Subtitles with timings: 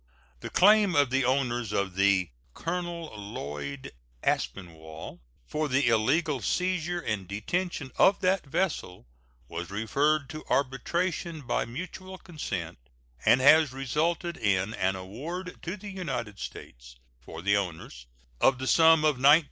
[0.39, 3.91] The claim of the owners of the Colonel Lloyd
[4.23, 9.05] Aspinwall for the illegal seizure and detention of that vessel
[9.47, 12.79] was referred to arbitration by mutual consent,
[13.25, 18.07] and has resulted in an award to the United States, for the owners,
[18.39, 19.39] of the sum of $19,702.